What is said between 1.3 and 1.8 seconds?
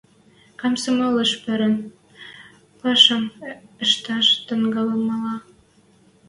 пырен,